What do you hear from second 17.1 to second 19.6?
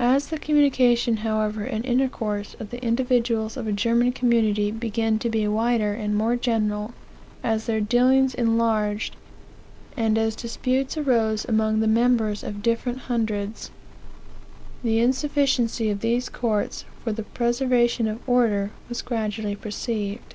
the preservation of order was gradually